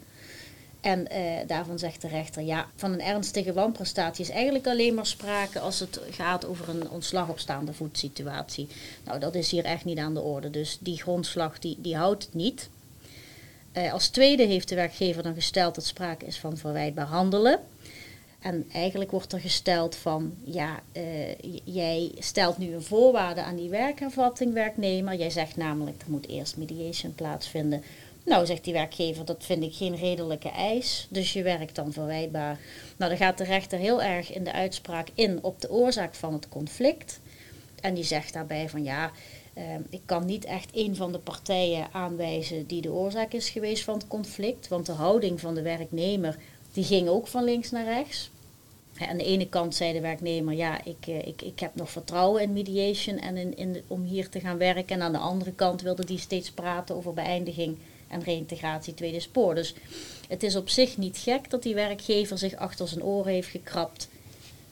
En 0.81 1.07
uh, 1.13 1.17
daarvan 1.47 1.79
zegt 1.79 2.03
de 2.03 2.09
rechter, 2.09 2.43
ja, 2.43 2.67
van 2.77 2.93
een 2.93 3.01
ernstige 3.01 3.53
wanprestatie 3.53 4.25
is 4.25 4.31
eigenlijk 4.31 4.67
alleen 4.67 4.95
maar 4.95 5.07
sprake 5.07 5.61
als 5.61 5.81
het 5.81 6.01
gaat 6.11 6.47
over 6.47 6.69
een 6.69 6.91
ontslag 6.91 7.29
op 7.29 7.39
staande 7.39 7.73
voet 7.73 7.99
situatie. 7.99 8.69
Nou, 9.05 9.19
dat 9.21 9.35
is 9.35 9.51
hier 9.51 9.65
echt 9.65 9.85
niet 9.85 9.99
aan 9.99 10.15
de 10.15 10.21
orde. 10.21 10.51
Dus 10.51 10.79
die 10.81 10.97
grondslag 10.97 11.59
die, 11.59 11.77
die 11.81 11.97
houdt 11.97 12.29
niet. 12.33 12.69
Uh, 13.77 13.93
als 13.93 14.09
tweede 14.09 14.43
heeft 14.43 14.69
de 14.69 14.75
werkgever 14.75 15.23
dan 15.23 15.35
gesteld 15.35 15.75
dat 15.75 15.87
sprake 15.87 16.27
is 16.27 16.39
van 16.39 16.57
verwijtbaar 16.57 17.07
handelen. 17.07 17.61
En 18.39 18.69
eigenlijk 18.73 19.11
wordt 19.11 19.33
er 19.33 19.41
gesteld 19.41 19.97
van, 19.97 20.35
ja, 20.45 20.81
uh, 20.93 21.03
jij 21.65 22.13
stelt 22.19 22.59
nu 22.59 22.75
een 22.75 22.83
voorwaarde 22.83 23.43
aan 23.43 23.57
die 23.57 23.71
werkervatting, 23.71 24.53
werknemer. 24.53 25.15
Jij 25.15 25.31
zegt 25.31 25.57
namelijk, 25.57 26.03
er 26.03 26.11
moet 26.11 26.29
eerst 26.29 26.57
mediation 26.57 27.15
plaatsvinden 27.15 27.83
nou, 28.29 28.47
zegt 28.47 28.65
die 28.65 28.73
werkgever, 28.73 29.25
dat 29.25 29.45
vind 29.45 29.63
ik 29.63 29.75
geen 29.75 29.97
redelijke 29.97 30.51
eis, 30.51 31.07
dus 31.11 31.33
je 31.33 31.43
werkt 31.43 31.75
dan 31.75 31.93
verwijtbaar. 31.93 32.59
Nou, 32.97 33.11
dan 33.11 33.21
gaat 33.21 33.39
de 33.39 33.45
rechter 33.45 33.79
heel 33.79 34.03
erg 34.03 34.33
in 34.33 34.45
de 34.45 34.53
uitspraak 34.53 35.09
in 35.15 35.39
op 35.43 35.61
de 35.61 35.71
oorzaak 35.71 36.15
van 36.15 36.33
het 36.33 36.49
conflict. 36.49 37.21
En 37.81 37.95
die 37.95 38.05
zegt 38.05 38.33
daarbij 38.33 38.69
van 38.69 38.85
ja, 38.85 39.05
eh, 39.05 39.11
ik 39.91 40.01
kan 40.05 40.27
niet 40.27 40.45
echt 40.45 40.71
een 40.73 40.97
van 40.97 41.13
de 41.13 41.19
partijen 41.19 41.89
aanwijzen 41.93 42.67
die 42.67 42.81
de 42.81 42.93
oorzaak 42.93 43.33
is 43.33 43.49
geweest 43.49 43.85
van 43.85 43.95
het 43.95 44.07
conflict. 44.07 44.69
Want 44.69 44.87
de 44.87 44.93
houding 44.93 45.41
van 45.41 45.55
de 45.55 45.63
werknemer, 45.63 46.37
die 46.73 46.85
ging 46.85 47.09
ook 47.09 47.27
van 47.27 47.45
links 47.45 47.71
naar 47.71 47.85
rechts. 47.85 48.31
Aan 48.99 49.17
de 49.17 49.25
ene 49.25 49.49
kant 49.49 49.75
zei 49.75 49.93
de 49.93 50.01
werknemer, 50.01 50.55
ja, 50.55 50.85
ik, 50.85 51.07
eh, 51.07 51.27
ik, 51.27 51.43
ik 51.43 51.61
heb 51.61 51.75
nog 51.75 51.91
vertrouwen 51.91 52.43
in 52.43 52.53
mediation 52.53 53.19
en 53.19 53.37
in, 53.37 53.57
in 53.57 53.83
om 53.87 54.03
hier 54.03 54.29
te 54.29 54.41
gaan 54.41 54.59
werken. 54.59 54.97
En 54.97 55.03
aan 55.03 55.13
de 55.13 55.19
andere 55.19 55.53
kant 55.53 55.83
wilde 55.83 56.05
die 56.05 56.19
steeds 56.19 56.51
praten 56.51 56.97
over 56.97 57.15
beëindiging 57.15 57.77
en 58.09 58.23
reïntegratie 58.23 58.95
tweede 58.95 59.21
spoor. 59.21 59.55
Dus 59.55 59.75
het 60.29 60.43
is 60.43 60.57
op 60.57 60.69
zich 60.69 60.97
niet 60.97 61.19
gek 61.19 61.51
dat 61.51 61.63
die 61.63 61.75
werkgever 61.75 62.39
zich 62.39 62.55
achter 62.55 62.89
zijn 62.89 63.05
oren 63.05 63.33
heeft 63.33 63.49
gekrapt 63.49 64.09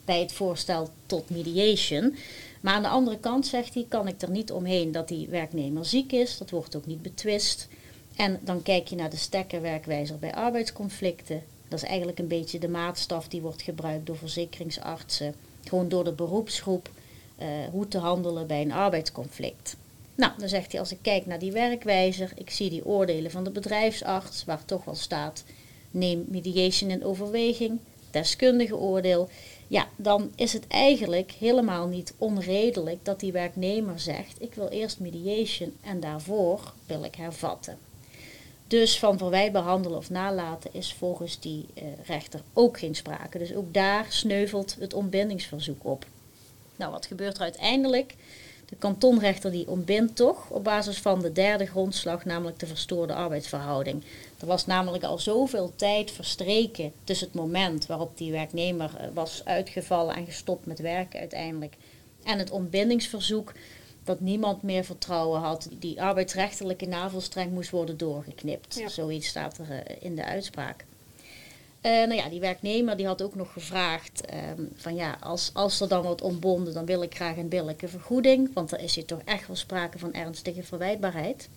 bij 0.05 0.21
het 0.21 0.33
voorstel 0.33 0.91
tot 1.07 1.31
mediation. 1.31 2.17
Maar 2.61 2.75
aan 2.75 2.83
de 2.83 2.89
andere 2.89 3.19
kant 3.19 3.47
zegt 3.47 3.75
hij, 3.75 3.87
kan 3.89 4.09
ik 4.09 4.23
er 4.23 4.31
niet 4.31 4.53
omheen 4.53 4.93
dat 4.93 5.09
die 5.09 5.29
werknemer 5.29 5.85
ziek 5.85 6.13
is. 6.13 6.39
Dat 6.39 6.51
wordt 6.51 6.77
ook 6.77 6.87
niet 6.87 7.03
betwist. 7.03 7.69
En 8.17 8.41
dan 8.43 8.63
kijk 8.63 8.89
je 8.89 8.97
naar 8.97 9.11
de 9.11 9.17
stekkerwerkwijzer 9.17 10.19
bij 10.19 10.35
arbeidsconflicten. 10.35 11.43
Dat 11.69 11.83
is 11.83 11.89
eigenlijk 11.89 12.19
een 12.19 12.29
beetje 12.29 12.59
de 12.59 12.69
maatstaf 12.69 13.29
die 13.29 13.41
wordt 13.41 13.63
gebruikt 13.63 14.07
door 14.07 14.17
verzekeringsartsen. 14.17 15.35
Gewoon 15.65 15.89
door 15.89 16.05
de 16.05 16.13
beroepsgroep 16.13 16.91
uh, 17.39 17.47
hoe 17.71 17.89
te 17.89 17.99
handelen 17.99 18.47
bij 18.47 18.63
een 18.63 18.73
arbeidsconflict. 18.73 19.77
Nou, 20.15 20.33
dan 20.39 20.49
zegt 20.49 20.71
hij 20.73 20.81
als 20.81 20.93
ik 20.93 20.99
kijk 21.03 21.27
naar 21.27 21.39
die 21.39 21.53
werkwijzer, 21.53 22.33
ik 22.35 22.51
zie 22.51 22.71
die 22.71 22.87
oordelen 22.87 23.31
van 23.31 23.45
de 23.45 23.51
bedrijfsarts, 23.51 24.45
waar 24.45 24.65
toch 24.65 24.85
wel 24.85 24.95
staat, 24.95 25.45
neem 25.91 26.25
mediation 26.29 26.91
in 26.91 27.05
overweging, 27.05 27.79
deskundige 28.11 28.77
oordeel. 28.77 29.29
Ja, 29.69 29.89
dan 29.97 30.33
is 30.37 30.53
het 30.53 30.67
eigenlijk 30.69 31.31
helemaal 31.31 31.87
niet 31.87 32.15
onredelijk 32.19 33.05
dat 33.05 33.21
die 33.21 33.33
werknemer 33.33 34.01
zegt, 34.01 34.43
ik 34.43 34.55
wil 34.55 34.69
eerst 34.69 35.01
mediation 35.01 35.77
en 35.81 36.01
daarvoor 36.01 36.73
wil 36.87 37.05
ik 37.05 37.15
hervatten. 37.15 37.79
Dus 38.67 38.99
van 38.99 39.19
verwijt 39.19 39.53
behandelen 39.53 39.99
of 39.99 40.11
nalaten 40.11 40.71
is 40.75 40.95
volgens 40.95 41.41
die 41.41 41.67
uh, 41.75 41.85
rechter 42.07 42.41
ook 42.53 42.79
geen 42.79 42.95
sprake. 42.95 43.39
Dus 43.39 43.55
ook 43.55 43.75
daar 43.75 44.07
sneuvelt 44.09 44.77
het 44.81 44.95
ontbindingsverzoek 44.95 45.85
op. 45.85 46.07
Nou, 46.77 46.93
wat 46.93 47.07
gebeurt 47.07 47.37
er 47.37 47.43
uiteindelijk? 47.43 48.15
De 48.69 48.77
kantonrechter 48.77 49.51
die 49.51 49.69
ontbindt 49.69 50.17
toch 50.17 50.51
op 50.51 50.65
basis 50.65 50.99
van 50.99 51.21
de 51.21 51.33
derde 51.33 51.67
grondslag, 51.67 52.25
namelijk 52.25 52.59
de 52.59 52.67
verstoorde 52.67 53.15
arbeidsverhouding. 53.15 54.05
Er 54.41 54.47
was 54.47 54.67
namelijk 54.67 55.05
al 55.05 55.19
zoveel 55.19 55.73
tijd 55.77 56.11
verstreken 56.11 56.93
tussen 57.05 57.27
het 57.27 57.37
moment 57.37 57.87
waarop 57.87 58.19
die 58.19 58.33
werknemer 58.33 58.97
eh, 58.97 59.07
was 59.15 59.45
uitgevallen 59.45 60.15
en 60.15 60.25
gestopt 60.25 60.67
met 60.67 60.79
werken 60.79 61.21
uiteindelijk 61.21 61.77
en 62.23 62.39
het 62.39 62.51
ontbindingsverzoek 62.51 63.53
dat 64.05 64.21
niemand 64.21 64.63
meer 64.63 64.85
vertrouwen 64.85 65.41
had. 65.41 65.69
Die 65.79 66.03
arbeidsrechtelijke 66.03 66.87
navelstreng 66.87 67.53
moest 67.53 67.71
worden 67.71 67.97
doorgeknipt. 67.97 68.83
Zoiets 68.87 69.27
staat 69.27 69.59
er 69.59 69.71
eh, 69.71 69.97
in 70.01 70.15
de 70.15 70.25
uitspraak. 70.25 70.85
Uh, 71.87 71.93
nou 71.93 72.15
ja, 72.15 72.29
die 72.29 72.41
werknemer 72.41 72.97
die 72.97 73.07
had 73.07 73.23
ook 73.23 73.35
nog 73.35 73.53
gevraagd 73.53 74.23
um, 74.59 74.73
van 74.77 74.95
ja, 74.95 75.17
als, 75.21 75.51
als 75.53 75.81
er 75.81 75.89
dan 75.89 76.03
wordt 76.03 76.23
ontbonden, 76.23 76.75
dan 76.75 76.85
wil 76.85 77.03
ik 77.03 77.15
graag 77.15 77.37
een 77.37 77.49
billijke 77.49 77.89
vergoeding. 77.89 78.51
Want 78.55 78.73
er 78.73 78.81
is 78.81 78.95
hier 78.95 79.05
toch 79.05 79.21
echt 79.25 79.47
wel 79.47 79.57
sprake 79.57 79.99
van 79.99 80.13
ernstige 80.13 80.63
verwijtbaarheid 80.63 81.49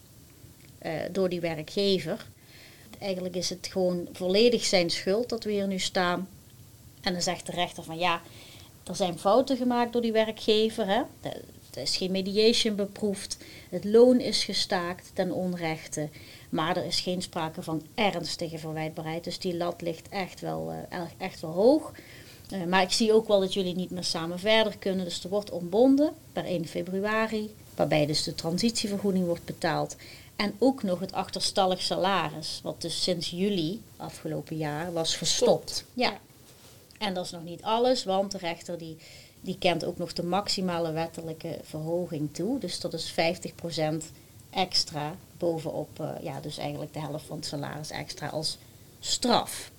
uh, 0.81 0.91
door 1.11 1.29
die 1.29 1.39
werkgever. 1.39 2.25
Eigenlijk 2.99 3.35
is 3.35 3.49
het 3.49 3.67
gewoon 3.71 4.07
volledig 4.13 4.65
zijn 4.65 4.89
schuld 4.89 5.29
dat 5.29 5.43
we 5.43 5.51
hier 5.51 5.67
nu 5.67 5.79
staan. 5.79 6.27
En 7.01 7.13
dan 7.13 7.21
zegt 7.21 7.45
de 7.45 7.51
rechter 7.51 7.83
van 7.83 7.97
ja, 7.97 8.21
er 8.83 8.95
zijn 8.95 9.19
fouten 9.19 9.57
gemaakt 9.57 9.93
door 9.93 10.01
die 10.01 10.11
werkgever. 10.11 10.87
Hè? 10.87 11.01
Er 11.73 11.81
is 11.81 11.97
geen 11.97 12.11
mediation 12.11 12.75
beproefd. 12.75 13.37
Het 13.69 13.83
loon 13.83 14.19
is 14.19 14.43
gestaakt 14.43 15.11
ten 15.13 15.31
onrechte. 15.31 16.09
Maar 16.49 16.77
er 16.77 16.85
is 16.85 16.99
geen 16.99 17.21
sprake 17.21 17.61
van 17.61 17.81
ernstige 17.95 18.57
verwijtbaarheid. 18.57 19.23
Dus 19.23 19.39
die 19.39 19.57
lat 19.57 19.81
ligt 19.81 20.09
echt 20.09 20.41
wel, 20.41 20.73
uh, 20.93 20.99
echt 21.17 21.39
wel 21.39 21.51
hoog. 21.51 21.91
Uh, 22.53 22.63
maar 22.63 22.81
ik 22.81 22.91
zie 22.91 23.13
ook 23.13 23.27
wel 23.27 23.39
dat 23.39 23.53
jullie 23.53 23.75
niet 23.75 23.89
meer 23.91 24.03
samen 24.03 24.39
verder 24.39 24.77
kunnen. 24.77 25.05
Dus 25.05 25.23
er 25.23 25.29
wordt 25.29 25.51
ontbonden 25.51 26.13
per 26.33 26.45
1 26.45 26.67
februari. 26.67 27.55
Waarbij 27.75 28.05
dus 28.05 28.23
de 28.23 28.35
transitievergoeding 28.35 29.25
wordt 29.25 29.45
betaald. 29.45 29.95
En 30.35 30.53
ook 30.57 30.83
nog 30.83 30.99
het 30.99 31.11
achterstallig 31.11 31.81
salaris. 31.81 32.59
Wat 32.63 32.81
dus 32.81 33.03
sinds 33.03 33.29
juli 33.29 33.81
afgelopen 33.97 34.57
jaar 34.57 34.93
was 34.93 35.15
gestopt. 35.15 35.85
Ja. 35.93 36.19
En 36.97 37.13
dat 37.13 37.25
is 37.25 37.31
nog 37.31 37.43
niet 37.43 37.61
alles. 37.61 38.03
Want 38.03 38.31
de 38.31 38.37
rechter 38.37 38.77
die, 38.77 38.97
die 39.41 39.57
kent 39.59 39.85
ook 39.85 39.97
nog 39.97 40.13
de 40.13 40.23
maximale 40.23 40.91
wettelijke 40.91 41.59
verhoging 41.63 42.33
toe. 42.33 42.59
Dus 42.59 42.79
dat 42.79 42.93
is 42.93 43.11
50% 43.11 43.15
extra 44.49 45.15
bovenop, 45.37 45.99
uh, 46.01 46.09
ja, 46.21 46.39
dus 46.39 46.57
eigenlijk 46.57 46.93
de 46.93 46.99
helft 46.99 47.25
van 47.25 47.35
het 47.35 47.45
salaris 47.45 47.89
extra 47.89 48.27
als 48.27 48.57
straf. 48.99 49.71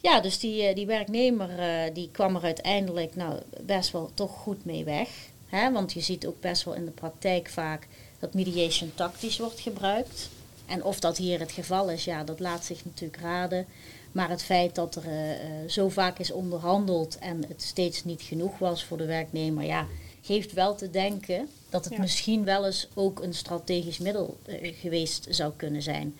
Ja, 0.00 0.20
dus 0.20 0.38
die, 0.38 0.68
uh, 0.68 0.74
die 0.74 0.86
werknemer 0.86 1.50
uh, 1.58 1.94
die 1.94 2.10
kwam 2.12 2.36
er 2.36 2.42
uiteindelijk 2.42 3.16
nou, 3.16 3.40
best 3.60 3.90
wel 3.90 4.10
toch 4.14 4.30
goed 4.30 4.64
mee 4.64 4.84
weg. 4.84 5.08
Hè? 5.46 5.72
Want 5.72 5.92
je 5.92 6.00
ziet 6.00 6.26
ook 6.26 6.40
best 6.40 6.64
wel 6.64 6.74
in 6.74 6.84
de 6.84 6.90
praktijk 6.90 7.48
vaak 7.48 7.86
dat 8.18 8.34
mediation 8.34 8.92
tactisch 8.94 9.38
wordt 9.38 9.60
gebruikt. 9.60 10.28
En 10.66 10.84
of 10.84 11.00
dat 11.00 11.16
hier 11.16 11.38
het 11.38 11.52
geval 11.52 11.90
is, 11.90 12.04
ja, 12.04 12.24
dat 12.24 12.40
laat 12.40 12.64
zich 12.64 12.84
natuurlijk 12.84 13.22
raden. 13.22 13.66
Maar 14.12 14.30
het 14.30 14.42
feit 14.42 14.74
dat 14.74 14.94
er 14.94 15.36
zo 15.66 15.88
vaak 15.88 16.18
is 16.18 16.30
onderhandeld 16.32 17.18
en 17.18 17.44
het 17.48 17.62
steeds 17.62 18.04
niet 18.04 18.22
genoeg 18.22 18.58
was 18.58 18.84
voor 18.84 18.96
de 18.96 19.06
werknemer, 19.06 19.64
ja, 19.64 19.86
geeft 20.22 20.52
wel 20.52 20.74
te 20.74 20.90
denken 20.90 21.48
dat 21.68 21.84
het 21.84 21.92
Ja. 21.94 22.00
misschien 22.00 22.44
wel 22.44 22.66
eens 22.66 22.88
ook 22.94 23.22
een 23.22 23.34
strategisch 23.34 23.98
middel 23.98 24.38
eh, 24.46 24.74
geweest 24.80 25.26
zou 25.30 25.52
kunnen 25.56 25.82
zijn. 25.82 26.16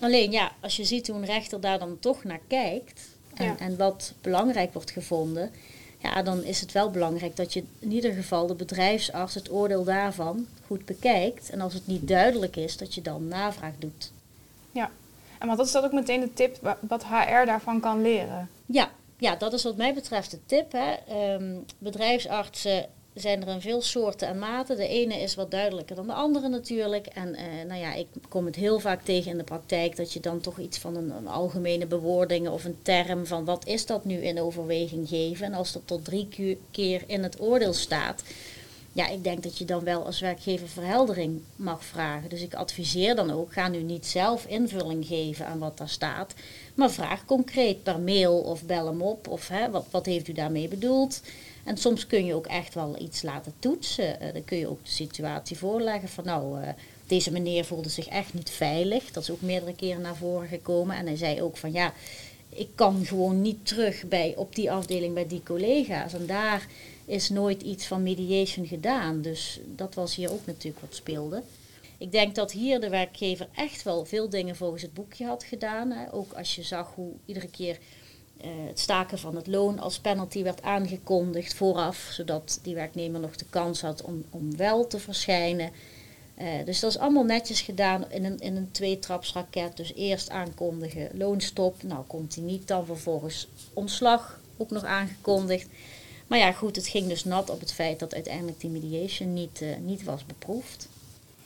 Alleen 0.00 0.30
ja, 0.30 0.52
als 0.60 0.76
je 0.76 0.84
ziet 0.84 1.06
hoe 1.08 1.16
een 1.16 1.24
rechter 1.24 1.60
daar 1.60 1.78
dan 1.78 1.98
toch 2.00 2.24
naar 2.24 2.40
kijkt 2.46 3.00
en, 3.34 3.44
Ja. 3.44 3.58
en 3.58 3.76
wat 3.76 4.12
belangrijk 4.20 4.72
wordt 4.72 4.90
gevonden, 4.90 5.50
ja, 5.98 6.22
dan 6.22 6.44
is 6.44 6.60
het 6.60 6.72
wel 6.72 6.90
belangrijk 6.90 7.36
dat 7.36 7.52
je 7.52 7.62
in 7.78 7.92
ieder 7.92 8.12
geval 8.12 8.46
de 8.46 8.54
bedrijfsarts 8.54 9.34
het 9.34 9.50
oordeel 9.50 9.84
daarvan 9.84 10.46
goed 10.66 10.84
bekijkt. 10.84 11.50
En 11.50 11.60
als 11.60 11.74
het 11.74 11.86
niet 11.86 12.08
duidelijk 12.08 12.56
is, 12.56 12.76
dat 12.76 12.94
je 12.94 13.02
dan 13.02 13.28
navraag 13.28 13.74
doet. 13.78 14.10
En 15.38 15.46
want 15.46 15.58
dat 15.58 15.66
is 15.66 15.72
dat 15.72 15.84
ook 15.84 15.92
meteen 15.92 16.20
de 16.20 16.32
tip 16.32 16.56
wa- 16.60 16.78
wat 16.88 17.04
HR 17.04 17.44
daarvan 17.46 17.80
kan 17.80 18.02
leren. 18.02 18.48
Ja, 18.66 18.90
ja, 19.18 19.36
dat 19.36 19.52
is 19.52 19.62
wat 19.62 19.76
mij 19.76 19.94
betreft 19.94 20.30
de 20.30 20.38
tip. 20.46 20.72
Hè. 20.72 20.92
Ehm, 21.08 21.54
bedrijfsartsen 21.78 22.86
zijn 23.14 23.42
er 23.42 23.48
in 23.48 23.60
veel 23.60 23.82
soorten 23.82 24.28
en 24.28 24.38
maten. 24.38 24.76
De 24.76 24.88
ene 24.88 25.20
is 25.20 25.34
wat 25.34 25.50
duidelijker 25.50 25.96
dan 25.96 26.06
de 26.06 26.12
andere 26.12 26.48
natuurlijk. 26.48 27.06
En 27.06 27.34
eh, 27.34 27.44
nou 27.68 27.80
ja, 27.80 27.94
ik 27.94 28.06
kom 28.28 28.46
het 28.46 28.56
heel 28.56 28.78
vaak 28.78 29.02
tegen 29.02 29.30
in 29.30 29.38
de 29.38 29.44
praktijk 29.44 29.96
dat 29.96 30.12
je 30.12 30.20
dan 30.20 30.40
toch 30.40 30.58
iets 30.58 30.78
van 30.78 30.96
een, 30.96 31.10
een 31.10 31.28
algemene 31.28 31.86
bewoording 31.86 32.48
of 32.48 32.64
een 32.64 32.78
term 32.82 33.26
van 33.26 33.44
wat 33.44 33.66
is 33.66 33.86
dat 33.86 34.04
nu 34.04 34.14
in 34.14 34.40
overweging 34.40 35.08
geven. 35.08 35.46
En 35.46 35.54
als 35.54 35.72
dat 35.72 35.82
tot 35.84 36.04
drie 36.04 36.28
keer 36.70 37.02
in 37.06 37.22
het 37.22 37.40
oordeel 37.40 37.72
staat, 37.72 38.22
ja, 38.96 39.08
ik 39.08 39.24
denk 39.24 39.42
dat 39.42 39.58
je 39.58 39.64
dan 39.64 39.84
wel 39.84 40.04
als 40.04 40.20
werkgever 40.20 40.68
verheldering 40.68 41.40
mag 41.56 41.84
vragen. 41.84 42.28
Dus 42.28 42.42
ik 42.42 42.54
adviseer 42.54 43.16
dan 43.16 43.30
ook, 43.30 43.52
ga 43.52 43.68
nu 43.68 43.82
niet 43.82 44.06
zelf 44.06 44.46
invulling 44.46 45.06
geven 45.06 45.46
aan 45.46 45.58
wat 45.58 45.78
daar 45.78 45.88
staat. 45.88 46.34
Maar 46.74 46.90
vraag 46.90 47.24
concreet 47.24 47.82
per 47.82 48.00
mail 48.00 48.38
of 48.38 48.62
bel 48.62 48.86
hem 48.86 49.02
op. 49.02 49.28
Of 49.28 49.48
hè, 49.48 49.70
wat, 49.70 49.86
wat 49.90 50.06
heeft 50.06 50.28
u 50.28 50.32
daarmee 50.32 50.68
bedoeld? 50.68 51.20
En 51.64 51.76
soms 51.76 52.06
kun 52.06 52.24
je 52.24 52.34
ook 52.34 52.46
echt 52.46 52.74
wel 52.74 52.96
iets 53.00 53.22
laten 53.22 53.52
toetsen. 53.58 54.20
Eh, 54.20 54.32
dan 54.32 54.44
kun 54.44 54.58
je 54.58 54.68
ook 54.68 54.84
de 54.84 54.90
situatie 54.90 55.58
voorleggen 55.58 56.08
van 56.08 56.24
nou, 56.24 56.62
eh, 56.62 56.68
deze 57.06 57.32
meneer 57.32 57.64
voelde 57.64 57.88
zich 57.88 58.08
echt 58.08 58.34
niet 58.34 58.50
veilig. 58.50 59.10
Dat 59.10 59.22
is 59.22 59.30
ook 59.30 59.40
meerdere 59.40 59.74
keren 59.74 60.00
naar 60.00 60.16
voren 60.16 60.48
gekomen. 60.48 60.96
En 60.96 61.06
hij 61.06 61.16
zei 61.16 61.42
ook 61.42 61.56
van 61.56 61.72
ja, 61.72 61.92
ik 62.48 62.68
kan 62.74 63.04
gewoon 63.04 63.42
niet 63.42 63.66
terug 63.66 64.04
bij, 64.04 64.34
op 64.36 64.54
die 64.54 64.70
afdeling 64.70 65.14
bij 65.14 65.26
die 65.26 65.42
collega's. 65.42 66.12
En 66.12 66.26
daar 66.26 66.66
is 67.06 67.28
nooit 67.28 67.62
iets 67.62 67.86
van 67.86 68.02
mediation 68.02 68.66
gedaan. 68.66 69.22
Dus 69.22 69.60
dat 69.74 69.94
was 69.94 70.14
hier 70.14 70.32
ook 70.32 70.46
natuurlijk 70.46 70.80
wat 70.80 70.94
speelde. 70.94 71.42
Ik 71.98 72.12
denk 72.12 72.34
dat 72.34 72.52
hier 72.52 72.80
de 72.80 72.88
werkgever 72.88 73.48
echt 73.54 73.82
wel 73.82 74.04
veel 74.04 74.28
dingen 74.28 74.56
volgens 74.56 74.82
het 74.82 74.94
boekje 74.94 75.26
had 75.26 75.44
gedaan. 75.44 75.90
Hè. 75.90 76.12
Ook 76.12 76.32
als 76.32 76.54
je 76.54 76.62
zag 76.62 76.94
hoe 76.94 77.12
iedere 77.24 77.48
keer 77.48 77.78
eh, 78.40 78.48
het 78.66 78.78
staken 78.78 79.18
van 79.18 79.36
het 79.36 79.46
loon 79.46 79.78
als 79.78 79.98
penalty 79.98 80.42
werd 80.42 80.62
aangekondigd 80.62 81.54
vooraf, 81.54 82.08
zodat 82.10 82.58
die 82.62 82.74
werknemer 82.74 83.20
nog 83.20 83.36
de 83.36 83.44
kans 83.50 83.80
had 83.80 84.02
om, 84.02 84.24
om 84.30 84.56
wel 84.56 84.86
te 84.86 84.98
verschijnen. 84.98 85.70
Eh, 86.34 86.64
dus 86.64 86.80
dat 86.80 86.90
is 86.90 86.98
allemaal 86.98 87.24
netjes 87.24 87.60
gedaan 87.60 88.10
in 88.10 88.24
een, 88.24 88.38
in 88.38 88.56
een 88.56 88.70
tweetrapsraket. 88.70 89.76
Dus 89.76 89.94
eerst 89.94 90.30
aankondigen 90.30 91.10
loonstop, 91.12 91.82
nou 91.82 92.04
komt 92.06 92.34
hij 92.34 92.44
niet, 92.44 92.68
dan 92.68 92.86
vervolgens 92.86 93.48
ontslag, 93.72 94.40
ook 94.56 94.70
nog 94.70 94.84
aangekondigd. 94.84 95.68
Maar 96.26 96.38
ja, 96.38 96.52
goed, 96.52 96.76
het 96.76 96.86
ging 96.86 97.08
dus 97.08 97.24
nat 97.24 97.50
op 97.50 97.60
het 97.60 97.72
feit 97.72 97.98
dat 97.98 98.14
uiteindelijk 98.14 98.60
die 98.60 98.70
mediation 98.70 99.32
niet, 99.34 99.62
eh, 99.62 99.68
niet 99.80 100.04
was 100.04 100.26
beproefd. 100.26 100.88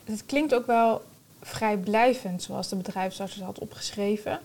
Het 0.05 0.27
klinkt 0.27 0.55
ook 0.55 0.67
wel 0.67 1.03
vrijblijvend, 1.43 2.43
zoals 2.43 2.69
de 2.69 2.77
bedrijfsarts 2.77 3.35
het 3.35 3.45
had 3.45 3.59
opgeschreven. 3.59 4.41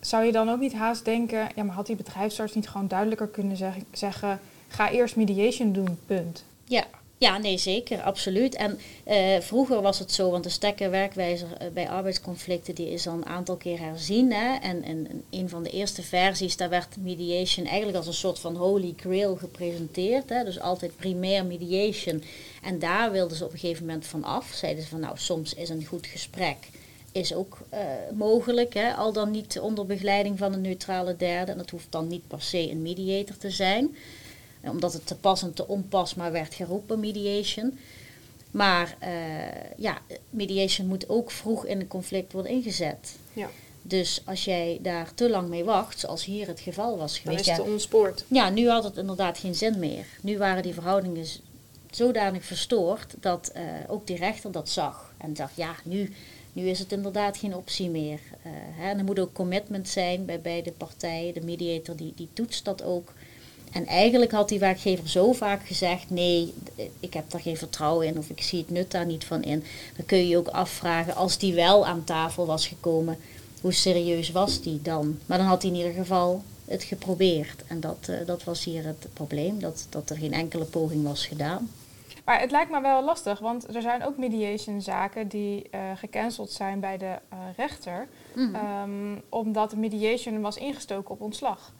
Zou 0.00 0.24
je 0.24 0.32
dan 0.32 0.48
ook 0.50 0.60
niet 0.60 0.74
haast 0.74 1.04
denken, 1.04 1.48
ja, 1.54 1.62
maar 1.62 1.74
had 1.74 1.86
die 1.86 1.96
bedrijfsarts 1.96 2.54
niet 2.54 2.68
gewoon 2.68 2.88
duidelijker 2.88 3.28
kunnen 3.28 3.56
zeg- 3.56 3.76
zeggen, 3.92 4.40
ga 4.68 4.90
eerst 4.90 5.16
mediation 5.16 5.72
doen, 5.72 5.98
punt. 6.06 6.44
Ja, 6.64 6.84
ja 7.18 7.38
nee 7.38 7.58
zeker, 7.58 8.02
absoluut. 8.02 8.54
En 8.54 8.78
eh, 9.04 9.40
vroeger 9.40 9.82
was 9.82 9.98
het 9.98 10.12
zo, 10.12 10.30
want 10.30 10.44
de 10.44 10.50
stekke 10.50 10.88
werkwijze 10.88 11.46
eh, 11.58 11.68
bij 11.72 11.88
arbeidsconflicten 11.88 12.74
die 12.74 12.90
is 12.90 13.06
al 13.06 13.14
een 13.14 13.26
aantal 13.26 13.56
keer 13.56 13.78
herzien. 13.78 14.32
Hè? 14.32 14.56
En, 14.56 14.84
in 14.84 15.24
een 15.30 15.48
van 15.48 15.62
de 15.62 15.70
eerste 15.70 16.02
versies, 16.02 16.56
daar 16.56 16.68
werd 16.68 16.96
mediation 16.96 17.66
eigenlijk 17.66 17.96
als 17.96 18.06
een 18.06 18.14
soort 18.14 18.38
van 18.38 18.56
holy 18.56 18.94
grail 18.96 19.36
gepresenteerd. 19.36 20.28
Hè? 20.28 20.44
Dus 20.44 20.60
altijd 20.60 20.96
primair 20.96 21.44
mediation. 21.44 22.22
En 22.62 22.78
daar 22.78 23.12
wilden 23.12 23.36
ze 23.36 23.44
op 23.44 23.52
een 23.52 23.58
gegeven 23.58 23.86
moment 23.86 24.06
van 24.06 24.24
af. 24.24 24.50
Zeiden 24.54 24.82
ze 24.82 24.88
van 24.88 25.00
nou, 25.00 25.18
soms 25.18 25.54
is 25.54 25.68
een 25.68 25.84
goed 25.84 26.06
gesprek 26.06 26.56
is 27.12 27.34
ook 27.34 27.58
eh, 27.68 27.80
mogelijk, 28.14 28.74
hè? 28.74 28.92
al 28.92 29.12
dan 29.12 29.30
niet 29.30 29.58
onder 29.60 29.86
begeleiding 29.86 30.38
van 30.38 30.52
een 30.52 30.60
neutrale 30.60 31.16
derde. 31.16 31.52
En 31.52 31.58
dat 31.58 31.70
hoeft 31.70 31.86
dan 31.90 32.08
niet 32.08 32.28
per 32.28 32.42
se 32.42 32.70
een 32.70 32.82
mediator 32.82 33.36
te 33.36 33.50
zijn 33.50 33.96
omdat 34.70 34.92
het 34.92 35.06
te 35.06 35.14
pas 35.14 35.42
en 35.42 35.54
te 35.54 35.68
onpas 35.68 36.14
maar 36.14 36.32
werd 36.32 36.54
geroepen, 36.54 37.00
mediation. 37.00 37.78
Maar 38.50 38.96
eh, 38.98 39.10
ja, 39.76 39.98
mediation 40.30 40.86
moet 40.88 41.08
ook 41.08 41.30
vroeg 41.30 41.66
in 41.66 41.80
een 41.80 41.88
conflict 41.88 42.32
worden 42.32 42.52
ingezet. 42.52 43.16
Ja. 43.32 43.48
Dus 43.82 44.22
als 44.24 44.44
jij 44.44 44.78
daar 44.82 45.14
te 45.14 45.30
lang 45.30 45.48
mee 45.48 45.64
wacht, 45.64 46.00
zoals 46.00 46.24
hier 46.24 46.46
het 46.46 46.60
geval 46.60 46.98
was 46.98 47.12
Dan 47.12 47.22
geweest. 47.22 47.40
is 47.40 47.56
Ja, 47.56 47.62
het 47.62 47.72
ontspoord. 47.72 48.24
ja, 48.28 48.50
nu 48.50 48.68
had 48.68 48.84
het 48.84 48.96
inderdaad 48.96 49.38
geen 49.38 49.54
zin 49.54 49.78
meer. 49.78 50.06
Nu 50.20 50.38
waren 50.38 50.62
die 50.62 50.74
verhoudingen 50.74 51.26
zodanig 51.90 52.44
verstoord 52.44 53.14
dat 53.20 53.48
eh, 53.54 53.62
ook 53.86 54.06
die 54.06 54.16
rechter 54.16 54.52
dat 54.52 54.68
zag. 54.68 55.12
En 55.18 55.34
dacht, 55.34 55.56
ja, 55.56 55.74
nu, 55.84 56.12
nu 56.52 56.68
is 56.68 56.78
het 56.78 56.92
inderdaad 56.92 57.36
geen 57.36 57.54
optie 57.54 57.90
meer. 57.90 58.20
Eh, 58.42 58.50
hè, 58.52 58.90
en 58.90 58.98
er 58.98 59.04
moet 59.04 59.18
ook 59.18 59.32
commitment 59.32 59.88
zijn 59.88 60.24
bij 60.24 60.40
beide 60.40 60.72
partijen. 60.72 61.34
De 61.34 61.40
mediator 61.44 61.96
die, 61.96 62.12
die 62.16 62.28
toetst 62.32 62.64
dat 62.64 62.82
ook. 62.82 63.12
En 63.76 63.86
eigenlijk 63.86 64.32
had 64.32 64.48
die 64.48 64.58
werkgever 64.58 65.08
zo 65.08 65.32
vaak 65.32 65.66
gezegd: 65.66 66.10
nee, 66.10 66.54
ik 67.00 67.14
heb 67.14 67.30
daar 67.30 67.40
geen 67.40 67.56
vertrouwen 67.56 68.06
in 68.06 68.18
of 68.18 68.30
ik 68.30 68.42
zie 68.42 68.58
het 68.58 68.70
nut 68.70 68.90
daar 68.90 69.06
niet 69.06 69.24
van 69.24 69.42
in. 69.42 69.64
Dan 69.96 70.06
kun 70.06 70.18
je 70.18 70.28
je 70.28 70.36
ook 70.36 70.48
afvragen, 70.48 71.14
als 71.14 71.38
die 71.38 71.54
wel 71.54 71.86
aan 71.86 72.04
tafel 72.04 72.46
was 72.46 72.66
gekomen, 72.68 73.18
hoe 73.60 73.72
serieus 73.72 74.30
was 74.30 74.60
die 74.62 74.82
dan? 74.82 75.18
Maar 75.26 75.38
dan 75.38 75.46
had 75.46 75.62
hij 75.62 75.70
in 75.70 75.76
ieder 75.76 75.92
geval 75.92 76.42
het 76.64 76.82
geprobeerd. 76.82 77.64
En 77.66 77.80
dat, 77.80 78.08
eh, 78.08 78.26
dat 78.26 78.44
was 78.44 78.64
hier 78.64 78.84
het 78.84 79.06
probleem, 79.12 79.60
dat, 79.60 79.86
dat 79.90 80.10
er 80.10 80.16
geen 80.16 80.32
enkele 80.32 80.64
poging 80.64 81.04
was 81.04 81.26
gedaan. 81.26 81.70
Maar 82.24 82.40
het 82.40 82.50
lijkt 82.50 82.70
me 82.70 82.80
wel 82.80 83.04
lastig, 83.04 83.38
want 83.38 83.74
er 83.74 83.82
zijn 83.82 84.04
ook 84.04 84.16
mediation 84.16 84.82
zaken 84.82 85.28
die 85.28 85.66
eh, 85.70 85.80
gecanceld 85.96 86.50
zijn 86.50 86.80
bij 86.80 86.98
de 86.98 87.18
eh, 87.28 87.38
rechter, 87.56 88.08
Mhm. 88.34 88.54
ehm, 88.54 89.18
omdat 89.28 89.70
de 89.70 89.76
mediation 89.76 90.40
was 90.40 90.56
ingestoken 90.56 91.10
op 91.10 91.20
ontslag. 91.20 91.72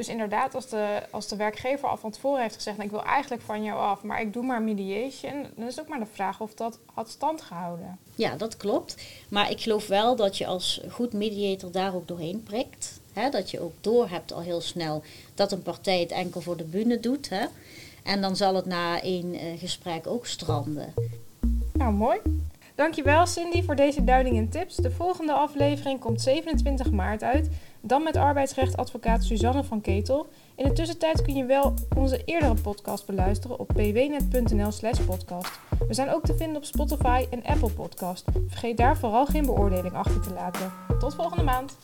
Dus 0.00 0.08
inderdaad, 0.08 0.54
als 0.54 0.68
de, 0.68 1.02
als 1.10 1.28
de 1.28 1.36
werkgever 1.36 1.88
al 1.88 1.96
van 1.96 2.10
tevoren 2.10 2.42
heeft 2.42 2.54
gezegd, 2.54 2.76
nou, 2.76 2.88
ik 2.88 2.94
wil 2.94 3.04
eigenlijk 3.04 3.42
van 3.42 3.62
jou 3.62 3.78
af, 3.78 4.02
maar 4.02 4.20
ik 4.20 4.32
doe 4.32 4.42
maar 4.42 4.62
mediation, 4.62 5.46
dan 5.56 5.66
is 5.66 5.76
het 5.76 5.80
ook 5.80 5.88
maar 5.88 5.98
de 5.98 6.06
vraag 6.12 6.40
of 6.40 6.54
dat 6.54 6.78
had 6.94 7.08
stand 7.08 7.40
gehouden. 7.42 7.98
Ja, 8.14 8.36
dat 8.36 8.56
klopt. 8.56 8.96
Maar 9.28 9.50
ik 9.50 9.60
geloof 9.60 9.86
wel 9.86 10.16
dat 10.16 10.38
je 10.38 10.46
als 10.46 10.80
goed 10.90 11.12
mediator 11.12 11.70
daar 11.70 11.94
ook 11.94 12.08
doorheen 12.08 12.42
prikt. 12.42 13.00
Hè? 13.12 13.30
Dat 13.30 13.50
je 13.50 13.60
ook 13.60 13.72
doorhebt 13.80 14.32
al 14.32 14.40
heel 14.40 14.60
snel 14.60 15.02
dat 15.34 15.52
een 15.52 15.62
partij 15.62 16.00
het 16.00 16.10
enkel 16.10 16.40
voor 16.40 16.56
de 16.56 16.64
bühne 16.64 17.00
doet. 17.00 17.28
Hè? 17.28 17.44
En 18.02 18.20
dan 18.20 18.36
zal 18.36 18.54
het 18.54 18.66
na 18.66 19.02
één 19.02 19.34
eh, 19.34 19.58
gesprek 19.58 20.06
ook 20.06 20.26
stranden. 20.26 20.94
Nou, 21.72 21.92
mooi. 21.92 22.18
Dankjewel 22.74 23.26
Cindy 23.26 23.62
voor 23.62 23.76
deze 23.76 24.04
duiding 24.04 24.36
en 24.36 24.48
tips. 24.48 24.76
De 24.76 24.90
volgende 24.90 25.32
aflevering 25.32 26.00
komt 26.00 26.20
27 26.20 26.90
maart 26.90 27.22
uit. 27.22 27.48
Dan 27.80 28.02
met 28.02 28.16
arbeidsrechtadvocaat 28.16 29.24
Suzanne 29.24 29.64
van 29.64 29.80
Ketel. 29.80 30.28
In 30.56 30.64
de 30.64 30.72
tussentijd 30.72 31.22
kun 31.22 31.34
je 31.34 31.44
wel 31.44 31.74
onze 31.96 32.24
eerdere 32.24 32.54
podcast 32.54 33.06
beluisteren 33.06 33.58
op 33.58 33.66
pwnet.nl 33.66 34.72
slash 34.72 35.00
podcast. 35.00 35.60
We 35.88 35.94
zijn 35.94 36.10
ook 36.10 36.24
te 36.24 36.36
vinden 36.36 36.56
op 36.56 36.64
Spotify 36.64 37.26
en 37.30 37.44
Apple 37.44 37.70
Podcast. 37.70 38.24
Vergeet 38.48 38.76
daar 38.76 38.96
vooral 38.98 39.26
geen 39.26 39.46
beoordeling 39.46 39.94
achter 39.94 40.20
te 40.20 40.32
laten. 40.32 40.72
Tot 40.98 41.14
volgende 41.14 41.44
maand. 41.44 41.76